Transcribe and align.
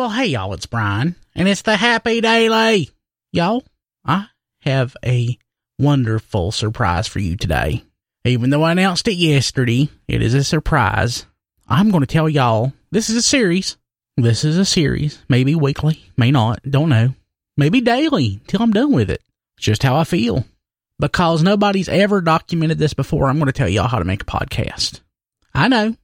Well, 0.00 0.08
hey, 0.08 0.28
y'all, 0.28 0.54
it's 0.54 0.64
Brian, 0.64 1.14
and 1.34 1.46
it's 1.46 1.60
the 1.60 1.76
Happy 1.76 2.22
Daily. 2.22 2.88
Y'all, 3.32 3.62
I 4.02 4.28
have 4.62 4.96
a 5.04 5.36
wonderful 5.78 6.52
surprise 6.52 7.06
for 7.06 7.18
you 7.18 7.36
today. 7.36 7.84
Even 8.24 8.48
though 8.48 8.62
I 8.62 8.72
announced 8.72 9.08
it 9.08 9.16
yesterday, 9.16 9.90
it 10.08 10.22
is 10.22 10.32
a 10.32 10.42
surprise. 10.42 11.26
I'm 11.68 11.90
going 11.90 12.00
to 12.00 12.06
tell 12.06 12.30
y'all 12.30 12.72
this 12.90 13.10
is 13.10 13.16
a 13.16 13.20
series. 13.20 13.76
This 14.16 14.42
is 14.42 14.56
a 14.56 14.64
series, 14.64 15.18
maybe 15.28 15.54
weekly, 15.54 16.02
may 16.16 16.30
not, 16.30 16.62
don't 16.62 16.88
know. 16.88 17.12
Maybe 17.58 17.82
daily 17.82 18.40
till 18.46 18.62
I'm 18.62 18.72
done 18.72 18.92
with 18.92 19.10
it. 19.10 19.20
Just 19.58 19.82
how 19.82 19.96
I 19.96 20.04
feel. 20.04 20.46
Because 20.98 21.42
nobody's 21.42 21.90
ever 21.90 22.22
documented 22.22 22.78
this 22.78 22.94
before, 22.94 23.28
I'm 23.28 23.36
going 23.36 23.48
to 23.48 23.52
tell 23.52 23.68
y'all 23.68 23.86
how 23.86 23.98
to 23.98 24.06
make 24.06 24.22
a 24.22 24.24
podcast. 24.24 25.00
I 25.52 25.68
know. 25.68 25.94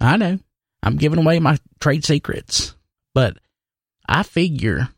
I 0.00 0.16
know. 0.16 0.38
I'm 0.82 0.96
giving 0.96 1.18
away 1.18 1.38
my 1.38 1.58
trade 1.80 2.02
secrets. 2.02 2.72
But 3.16 3.38
I 4.06 4.24
figure 4.24 4.90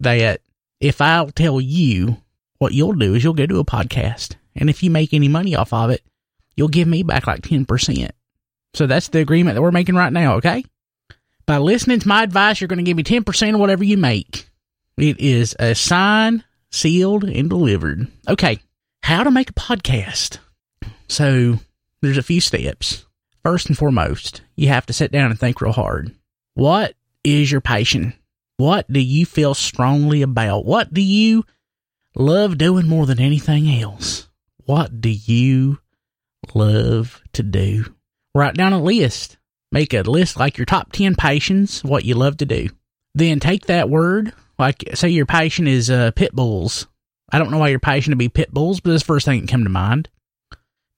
that 0.00 0.40
if 0.80 1.00
I'll 1.00 1.30
tell 1.30 1.60
you, 1.60 2.16
what 2.58 2.74
you'll 2.74 2.94
do 2.94 3.14
is 3.14 3.22
you'll 3.22 3.32
go 3.32 3.46
to 3.46 3.60
a 3.60 3.64
podcast. 3.64 4.34
And 4.56 4.68
if 4.68 4.82
you 4.82 4.90
make 4.90 5.14
any 5.14 5.28
money 5.28 5.54
off 5.54 5.72
of 5.72 5.90
it, 5.90 6.02
you'll 6.56 6.66
give 6.66 6.88
me 6.88 7.04
back 7.04 7.28
like 7.28 7.42
10%. 7.42 8.10
So 8.74 8.88
that's 8.88 9.06
the 9.06 9.20
agreement 9.20 9.54
that 9.54 9.62
we're 9.62 9.70
making 9.70 9.94
right 9.94 10.12
now, 10.12 10.34
okay? 10.34 10.64
By 11.46 11.58
listening 11.58 12.00
to 12.00 12.08
my 12.08 12.24
advice, 12.24 12.60
you're 12.60 12.66
going 12.66 12.78
to 12.78 12.82
give 12.82 12.96
me 12.96 13.04
10% 13.04 13.54
of 13.54 13.60
whatever 13.60 13.84
you 13.84 13.98
make. 13.98 14.48
It 14.96 15.20
is 15.20 15.54
a 15.60 15.76
sign, 15.76 16.42
sealed, 16.72 17.22
and 17.22 17.48
delivered. 17.48 18.08
Okay, 18.28 18.58
how 19.04 19.22
to 19.22 19.30
make 19.30 19.50
a 19.50 19.54
podcast. 19.54 20.38
So 21.06 21.60
there's 22.02 22.18
a 22.18 22.22
few 22.24 22.40
steps. 22.40 23.06
First 23.44 23.68
and 23.68 23.78
foremost, 23.78 24.42
you 24.56 24.66
have 24.68 24.86
to 24.86 24.92
sit 24.92 25.12
down 25.12 25.30
and 25.30 25.38
think 25.38 25.60
real 25.60 25.72
hard. 25.72 26.12
What 26.54 26.96
is 27.24 27.50
your 27.50 27.60
passion? 27.60 28.14
What 28.56 28.90
do 28.92 29.00
you 29.00 29.26
feel 29.26 29.54
strongly 29.54 30.22
about? 30.22 30.64
What 30.64 30.94
do 30.94 31.00
you 31.00 31.44
love 32.14 32.58
doing 32.58 32.86
more 32.86 33.06
than 33.06 33.20
anything 33.20 33.68
else? 33.68 34.28
What 34.64 35.00
do 35.00 35.10
you 35.10 35.78
love 36.54 37.20
to 37.32 37.42
do? 37.42 37.86
Write 38.34 38.54
down 38.54 38.72
a 38.72 38.82
list. 38.82 39.38
Make 39.72 39.92
a 39.92 40.02
list 40.02 40.36
like 40.36 40.56
your 40.56 40.66
top 40.66 40.92
10 40.92 41.16
passions, 41.16 41.82
what 41.82 42.04
you 42.04 42.14
love 42.14 42.36
to 42.36 42.46
do. 42.46 42.68
Then 43.14 43.40
take 43.40 43.66
that 43.66 43.90
word, 43.90 44.32
like 44.58 44.84
say 44.94 45.08
your 45.08 45.26
passion 45.26 45.66
is 45.66 45.90
uh, 45.90 46.12
pit 46.12 46.32
bulls. 46.32 46.86
I 47.32 47.38
don't 47.38 47.50
know 47.50 47.58
why 47.58 47.68
your 47.68 47.80
passion 47.80 48.12
to 48.12 48.16
be 48.16 48.28
pit 48.28 48.52
bulls, 48.52 48.78
but 48.78 48.90
this 48.90 49.02
first 49.02 49.26
thing 49.26 49.40
that 49.40 49.50
come 49.50 49.64
to 49.64 49.70
mind. 49.70 50.08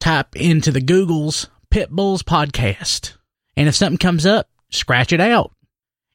Type 0.00 0.36
into 0.36 0.70
the 0.70 0.82
Google's 0.82 1.48
pit 1.70 1.90
bulls 1.90 2.22
podcast. 2.22 3.16
And 3.56 3.68
if 3.68 3.74
something 3.74 3.98
comes 3.98 4.26
up, 4.26 4.50
scratch 4.70 5.12
it 5.12 5.20
out. 5.20 5.52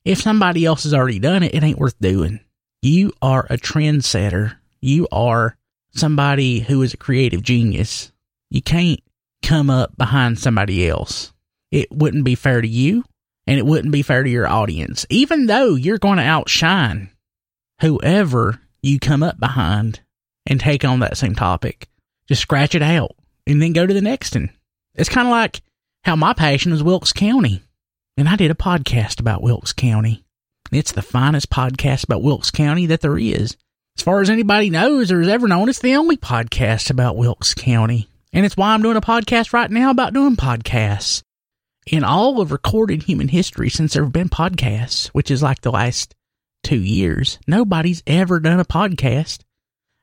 If 0.04 0.22
somebody 0.22 0.66
else 0.66 0.84
has 0.84 0.94
already 0.94 1.20
done 1.20 1.44
it, 1.44 1.54
it 1.54 1.64
ain't 1.64 1.78
worth 1.78 2.00
doing. 2.00 2.40
You 2.82 3.14
are 3.22 3.46
a 3.50 3.58
trendsetter. 3.58 4.56
You 4.82 5.08
are 5.12 5.56
somebody 5.92 6.60
who 6.62 6.82
is 6.82 6.94
a 6.94 6.98
creative 6.98 7.44
genius. 7.44 8.12
You 8.50 8.62
can't 8.62 9.00
come 9.44 9.70
up 9.70 9.96
behind 9.98 10.40
somebody 10.40 10.88
else. 10.88 11.34
It 11.72 11.92
wouldn't 11.92 12.24
be 12.24 12.36
fair 12.36 12.62
to 12.62 12.68
you 12.68 13.04
and 13.46 13.60
it 13.60 13.66
wouldn't 13.66 13.92
be 13.92 14.02
fair 14.02 14.24
to 14.24 14.30
your 14.30 14.48
audience, 14.48 15.06
even 15.10 15.46
though 15.46 15.76
you're 15.76 15.98
going 15.98 16.18
to 16.18 16.24
outshine 16.24 17.10
whoever 17.82 18.60
you 18.82 19.00
come 19.00 19.24
up 19.24 19.40
behind 19.40 20.02
and 20.46 20.60
take 20.60 20.84
on 20.84 21.00
that 21.00 21.18
same 21.18 21.36
topic. 21.36 21.88
Just 22.28 22.42
scratch 22.42 22.76
it 22.76 22.82
out 22.82 23.12
and 23.46 23.62
then 23.62 23.74
go 23.74 23.86
to 23.86 23.94
the 23.94 24.02
next 24.02 24.36
one. 24.36 24.50
It's 24.96 25.10
kind 25.10 25.28
of 25.28 25.32
like 25.32 25.62
how 26.04 26.16
my 26.16 26.34
passion 26.34 26.72
is 26.72 26.84
Wilkes 26.84 27.14
County 27.14 27.62
and 28.22 28.30
I 28.30 28.36
did 28.36 28.52
a 28.52 28.56
podcast 28.56 29.20
about 29.20 29.42
Wilkes 29.42 29.74
County. 29.74 30.24
It's 30.72 30.92
the 30.92 31.02
finest 31.02 31.50
podcast 31.50 32.04
about 32.04 32.22
Wilkes 32.22 32.52
County 32.52 32.86
that 32.86 33.02
there 33.02 33.18
is. 33.18 33.58
As 33.98 34.04
far 34.04 34.22
as 34.22 34.30
anybody 34.30 34.70
knows 34.70 35.12
or 35.12 35.22
has 35.22 35.28
ever 35.28 35.48
known, 35.48 35.70
it's 35.70 35.80
the 35.80 35.96
only 35.96 36.18
podcast 36.18 36.92
about 36.92 37.18
Wilkes 37.18 37.56
County. 37.56 38.12
And 38.32 38.46
it's 38.46 38.56
why 38.56 38.76
I'm 38.76 38.84
doing 38.84 38.96
a 38.96 39.02
podcast 39.02 39.54
right 39.54 39.72
now 39.72 39.90
about 39.90 40.14
doing 40.14 40.36
podcasts. 40.36 41.24
In 41.88 42.04
all 42.04 42.40
of 42.40 42.52
recorded 42.52 43.02
human 43.02 43.28
history 43.28 43.72
since 43.72 43.94
there 43.94 44.04
have 44.04 44.14
been 44.14 44.30
podcasts, 44.30 45.08
which 45.08 45.32
is 45.32 45.42
like 45.42 45.62
the 45.62 45.72
last 45.72 46.14
two 46.62 46.80
years, 46.80 47.40
nobody's 47.48 48.04
ever 48.06 48.40
done 48.40 48.60
a 48.60 48.66
podcast 48.66 49.40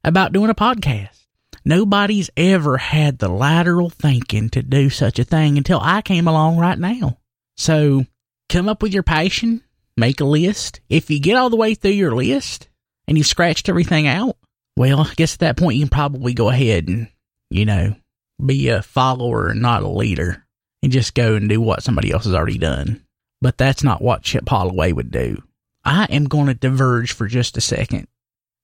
about 0.02 0.32
doing 0.32 0.50
a 0.50 0.56
podcast. 0.56 1.24
Nobody's 1.64 2.30
ever 2.36 2.78
had 2.78 3.20
the 3.20 3.28
lateral 3.28 3.90
thinking 3.90 4.48
to 4.50 4.62
do 4.64 4.90
such 4.90 5.20
a 5.20 5.24
thing 5.24 5.56
until 5.56 5.78
I 5.80 6.02
came 6.02 6.26
along 6.26 6.58
right 6.58 6.80
now. 6.80 7.17
So 7.58 8.06
come 8.48 8.68
up 8.68 8.82
with 8.82 8.94
your 8.94 9.02
passion, 9.02 9.62
make 9.96 10.20
a 10.20 10.24
list. 10.24 10.80
If 10.88 11.10
you 11.10 11.20
get 11.20 11.36
all 11.36 11.50
the 11.50 11.56
way 11.56 11.74
through 11.74 11.90
your 11.90 12.14
list 12.14 12.68
and 13.06 13.18
you've 13.18 13.26
scratched 13.26 13.68
everything 13.68 14.06
out, 14.06 14.36
well, 14.76 15.00
I 15.00 15.12
guess 15.16 15.34
at 15.34 15.40
that 15.40 15.56
point 15.56 15.76
you 15.76 15.82
can 15.82 15.90
probably 15.90 16.32
go 16.34 16.48
ahead 16.48 16.88
and, 16.88 17.08
you 17.50 17.66
know, 17.66 17.96
be 18.44 18.68
a 18.68 18.80
follower 18.80 19.48
and 19.48 19.60
not 19.60 19.82
a 19.82 19.88
leader 19.88 20.46
and 20.82 20.92
just 20.92 21.14
go 21.14 21.34
and 21.34 21.48
do 21.48 21.60
what 21.60 21.82
somebody 21.82 22.12
else 22.12 22.24
has 22.24 22.34
already 22.34 22.58
done. 22.58 23.02
But 23.40 23.58
that's 23.58 23.82
not 23.82 24.00
what 24.00 24.22
Chip 24.22 24.48
Holloway 24.48 24.92
would 24.92 25.10
do. 25.10 25.42
I 25.84 26.04
am 26.04 26.24
going 26.24 26.46
to 26.46 26.54
diverge 26.54 27.12
for 27.12 27.26
just 27.26 27.56
a 27.56 27.60
second 27.60 28.06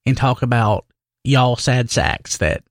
and 0.06 0.16
talk 0.16 0.43
about 0.43 0.87
y'all 1.25 1.56
sad 1.56 1.91
sacks 1.91 2.37
that 2.38 2.62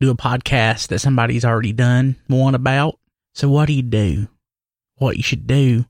do 0.00 0.10
a 0.10 0.16
podcast 0.16 0.88
that 0.88 1.00
somebody's 1.00 1.44
already 1.44 1.72
done 1.72 2.16
one 2.26 2.54
about. 2.56 2.98
So 3.34 3.48
what 3.48 3.66
do 3.66 3.74
you 3.74 3.82
do? 3.82 4.28
What 4.98 5.16
you 5.16 5.22
should 5.22 5.46
do 5.46 5.84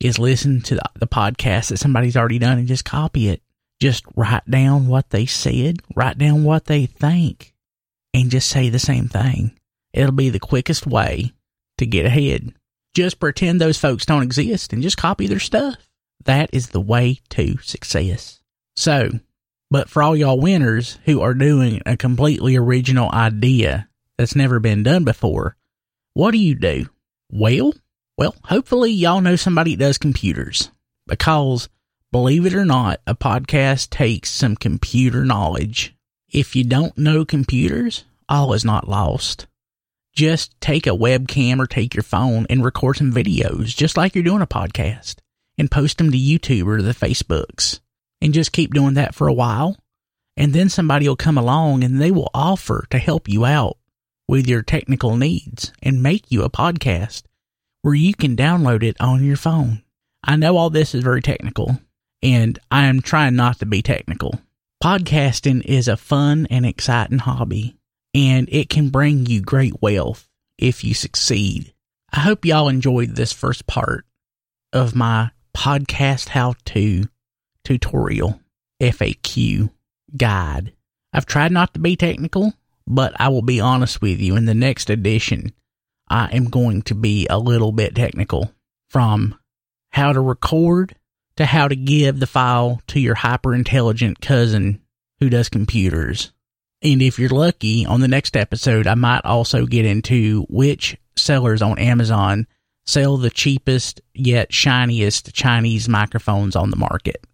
is 0.00 0.18
listen 0.18 0.60
to 0.62 0.76
the, 0.76 0.82
the 0.96 1.06
podcast 1.06 1.68
that 1.68 1.78
somebody's 1.78 2.16
already 2.16 2.38
done 2.38 2.58
and 2.58 2.68
just 2.68 2.84
copy 2.84 3.28
it. 3.28 3.42
Just 3.80 4.04
write 4.16 4.48
down 4.50 4.88
what 4.88 5.10
they 5.10 5.26
said, 5.26 5.80
write 5.94 6.18
down 6.18 6.44
what 6.44 6.64
they 6.64 6.86
think, 6.86 7.54
and 8.12 8.30
just 8.30 8.48
say 8.48 8.68
the 8.68 8.78
same 8.78 9.08
thing. 9.08 9.58
It'll 9.92 10.12
be 10.12 10.30
the 10.30 10.40
quickest 10.40 10.86
way 10.86 11.32
to 11.78 11.86
get 11.86 12.06
ahead. 12.06 12.52
Just 12.94 13.20
pretend 13.20 13.60
those 13.60 13.78
folks 13.78 14.04
don't 14.04 14.22
exist 14.22 14.72
and 14.72 14.82
just 14.82 14.96
copy 14.96 15.26
their 15.26 15.38
stuff. 15.38 15.76
That 16.24 16.50
is 16.52 16.70
the 16.70 16.80
way 16.80 17.20
to 17.30 17.58
success. 17.58 18.40
So, 18.76 19.10
but 19.70 19.88
for 19.88 20.02
all 20.02 20.16
y'all 20.16 20.40
winners 20.40 20.98
who 21.04 21.20
are 21.20 21.34
doing 21.34 21.80
a 21.86 21.96
completely 21.96 22.56
original 22.56 23.10
idea 23.12 23.88
that's 24.16 24.34
never 24.34 24.58
been 24.58 24.82
done 24.82 25.04
before, 25.04 25.56
what 26.14 26.32
do 26.32 26.38
you 26.38 26.54
do? 26.56 26.86
Well, 27.30 27.72
well, 28.18 28.34
hopefully 28.42 28.90
y'all 28.90 29.20
know 29.20 29.36
somebody 29.36 29.76
that 29.76 29.84
does 29.84 29.96
computers 29.96 30.72
because 31.06 31.68
believe 32.10 32.46
it 32.46 32.54
or 32.54 32.64
not, 32.64 33.00
a 33.06 33.14
podcast 33.14 33.90
takes 33.90 34.28
some 34.28 34.56
computer 34.56 35.24
knowledge. 35.24 35.94
If 36.28 36.56
you 36.56 36.64
don't 36.64 36.98
know 36.98 37.24
computers, 37.24 38.04
all 38.28 38.54
is 38.54 38.64
not 38.64 38.88
lost. 38.88 39.46
Just 40.16 40.60
take 40.60 40.88
a 40.88 40.90
webcam 40.90 41.60
or 41.60 41.68
take 41.68 41.94
your 41.94 42.02
phone 42.02 42.44
and 42.50 42.64
record 42.64 42.96
some 42.96 43.12
videos 43.12 43.66
just 43.66 43.96
like 43.96 44.16
you're 44.16 44.24
doing 44.24 44.42
a 44.42 44.48
podcast 44.48 45.18
and 45.56 45.70
post 45.70 45.98
them 45.98 46.10
to 46.10 46.18
YouTube 46.18 46.66
or 46.66 46.82
the 46.82 46.94
Facebooks 46.94 47.78
and 48.20 48.34
just 48.34 48.50
keep 48.50 48.74
doing 48.74 48.94
that 48.94 49.14
for 49.14 49.28
a 49.28 49.32
while. 49.32 49.76
And 50.36 50.52
then 50.52 50.68
somebody 50.68 51.08
will 51.08 51.14
come 51.14 51.38
along 51.38 51.84
and 51.84 52.00
they 52.00 52.10
will 52.10 52.30
offer 52.34 52.84
to 52.90 52.98
help 52.98 53.28
you 53.28 53.44
out 53.44 53.78
with 54.26 54.48
your 54.48 54.62
technical 54.62 55.16
needs 55.16 55.72
and 55.80 56.02
make 56.02 56.32
you 56.32 56.42
a 56.42 56.50
podcast 56.50 57.22
where 57.82 57.94
you 57.94 58.14
can 58.14 58.36
download 58.36 58.82
it 58.82 58.96
on 59.00 59.24
your 59.24 59.36
phone. 59.36 59.82
I 60.24 60.36
know 60.36 60.56
all 60.56 60.70
this 60.70 60.94
is 60.94 61.02
very 61.02 61.22
technical, 61.22 61.78
and 62.22 62.58
I 62.70 62.84
am 62.86 63.00
trying 63.00 63.36
not 63.36 63.58
to 63.60 63.66
be 63.66 63.82
technical. 63.82 64.40
Podcasting 64.82 65.64
is 65.64 65.88
a 65.88 65.96
fun 65.96 66.46
and 66.50 66.66
exciting 66.66 67.18
hobby, 67.18 67.76
and 68.14 68.48
it 68.50 68.68
can 68.68 68.90
bring 68.90 69.26
you 69.26 69.40
great 69.40 69.80
wealth 69.80 70.28
if 70.58 70.84
you 70.84 70.94
succeed. 70.94 71.72
I 72.12 72.20
hope 72.20 72.44
y'all 72.44 72.68
enjoyed 72.68 73.16
this 73.16 73.32
first 73.32 73.66
part 73.66 74.04
of 74.72 74.94
my 74.94 75.30
podcast 75.56 76.28
how 76.28 76.54
to 76.66 77.04
tutorial 77.64 78.40
FAQ 78.80 79.70
guide. 80.16 80.72
I've 81.12 81.26
tried 81.26 81.52
not 81.52 81.74
to 81.74 81.80
be 81.80 81.96
technical, 81.96 82.54
but 82.86 83.12
I 83.20 83.28
will 83.28 83.42
be 83.42 83.60
honest 83.60 84.00
with 84.00 84.20
you 84.20 84.36
in 84.36 84.44
the 84.46 84.54
next 84.54 84.90
edition. 84.90 85.52
I 86.10 86.26
am 86.32 86.44
going 86.44 86.82
to 86.82 86.94
be 86.94 87.26
a 87.28 87.38
little 87.38 87.72
bit 87.72 87.94
technical 87.94 88.52
from 88.88 89.38
how 89.90 90.12
to 90.12 90.20
record 90.20 90.94
to 91.36 91.46
how 91.46 91.68
to 91.68 91.76
give 91.76 92.18
the 92.18 92.26
file 92.26 92.80
to 92.88 93.00
your 93.00 93.14
hyper 93.14 93.54
intelligent 93.54 94.20
cousin 94.20 94.80
who 95.20 95.30
does 95.30 95.48
computers. 95.48 96.32
And 96.82 97.02
if 97.02 97.18
you're 97.18 97.28
lucky, 97.28 97.84
on 97.86 98.00
the 98.00 98.08
next 98.08 98.36
episode, 98.36 98.86
I 98.86 98.94
might 98.94 99.24
also 99.24 99.66
get 99.66 99.84
into 99.84 100.46
which 100.48 100.96
sellers 101.16 101.62
on 101.62 101.78
Amazon 101.78 102.46
sell 102.86 103.16
the 103.16 103.30
cheapest 103.30 104.00
yet 104.14 104.52
shiniest 104.52 105.32
Chinese 105.34 105.88
microphones 105.88 106.56
on 106.56 106.70
the 106.70 106.76
market. 106.76 107.24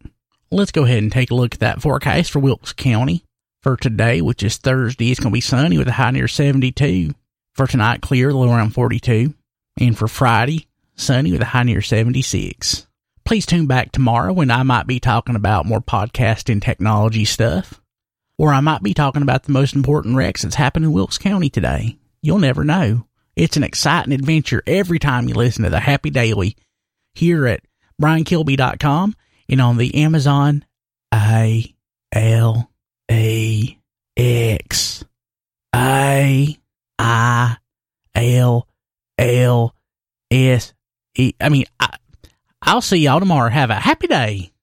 Let's 0.51 0.73
go 0.73 0.85
ahead 0.85 1.03
and 1.03 1.13
take 1.13 1.31
a 1.31 1.35
look 1.35 1.55
at 1.55 1.61
that 1.61 1.83
forecast 1.83 2.31
for 2.31 2.41
Wilkes 2.41 2.73
County. 2.73 3.25
For 3.63 3.79
today, 3.79 4.21
which 4.21 4.43
is 4.43 4.59
Thursday, 4.59 5.11
it's 5.11 5.21
going 5.21 5.31
to 5.31 5.35
be 5.35 5.41
sunny 5.41 5.79
with 5.79 5.89
a 5.89 5.93
high 5.93 6.11
near 6.11 6.29
72. 6.29 7.15
For 7.55 7.67
tonight, 7.69 8.01
clear, 8.01 8.33
low 8.33 8.51
around 8.51 8.71
42. 8.71 9.33
And 9.81 9.97
for 9.97 10.09
Friday, 10.09 10.67
sunny 10.97 11.31
with 11.33 11.41
a 11.41 11.47
high 11.47 11.63
near 11.63 11.81
76. 11.81 12.87
please 13.25 13.47
tune 13.47 13.67
back 13.67 13.91
tomorrow 13.91 14.33
when 14.33 14.51
I 14.51 14.63
might 14.65 14.87
be 14.87 15.01
talking 15.01 15.37
about 15.37 15.65
more 15.65 15.81
podcasting 15.81 16.61
technology 16.61 17.25
stuff. 17.25 17.81
Or 18.39 18.53
I 18.53 18.61
might 18.61 18.83
be 18.83 18.93
talking 18.93 19.23
about 19.23 19.45
the 19.45 19.53
most 19.53 19.75
important 19.75 20.17
wrecks 20.17 20.43
that's 20.43 20.57
happened 20.57 20.85
in 20.85 20.93
Wilkes 20.93 21.19
County 21.19 21.49
today. 21.49 21.97
You'll 22.23 22.39
never 22.39 22.65
know. 22.65 23.07
It's 23.37 23.57
an 23.57 23.63
exciting 23.63 24.13
adventure 24.13 24.63
every 24.67 24.99
time 24.99 25.29
you 25.29 25.35
listen 25.35 25.63
to 25.65 25.71
the 25.71 25.81
Happy 25.81 26.11
Daily 26.11 26.57
here 27.15 27.47
at 27.47 27.61
briankilby.com 28.03 29.15
and 29.49 29.61
on 29.61 29.77
the 29.77 29.95
Amazon 29.95 30.65
A 31.13 31.75
L 32.13 32.71
A 33.11 33.79
X 34.17 35.05
A 35.75 36.59
I 36.99 37.57
L 38.15 39.75
L 41.17 41.23
S 41.23 41.29
E. 41.29 41.35
I 41.41 41.49
mean, 41.49 41.65
I, 41.81 41.97
I'll 42.63 42.81
see 42.81 42.97
y'all 42.99 43.21
tomorrow. 43.21 43.51
Have 43.51 43.71
a 43.71 43.75
happy 43.75 44.07
day. 44.07 44.54